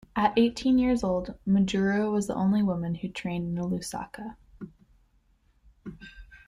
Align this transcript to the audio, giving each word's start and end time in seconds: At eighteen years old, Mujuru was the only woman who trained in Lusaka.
At 0.15 0.33
eighteen 0.35 0.79
years 0.79 1.03
old, 1.03 1.35
Mujuru 1.47 2.11
was 2.11 2.25
the 2.25 2.33
only 2.33 2.63
woman 2.63 2.95
who 2.95 3.07
trained 3.07 3.55
in 3.55 3.63
Lusaka. 3.63 4.35